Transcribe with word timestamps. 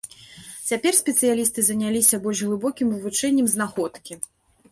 Цяпер 0.69 0.93
спецыялісты 0.99 1.65
заняліся 1.67 2.19
больш 2.23 2.41
глыбокім 2.49 2.87
вывучэннем 2.95 3.51
знаходкі. 3.55 4.13